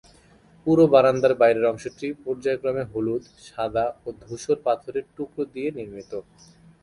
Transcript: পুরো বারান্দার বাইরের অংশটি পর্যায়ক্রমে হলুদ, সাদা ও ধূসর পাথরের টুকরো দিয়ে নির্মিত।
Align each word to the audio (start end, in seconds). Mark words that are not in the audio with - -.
পুরো 0.65 0.83
বারান্দার 0.93 1.33
বাইরের 1.41 1.65
অংশটি 1.71 2.07
পর্যায়ক্রমে 2.23 2.83
হলুদ, 2.91 3.23
সাদা 3.47 3.85
ও 4.05 4.17
ধূসর 4.21 4.57
পাথরের 4.65 5.05
টুকরো 5.15 5.43
দিয়ে 5.53 5.69
নির্মিত। 5.77 6.11